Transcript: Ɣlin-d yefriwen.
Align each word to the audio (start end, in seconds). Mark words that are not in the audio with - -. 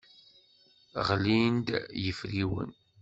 Ɣlin-d 1.07 1.67
yefriwen. 2.03 2.71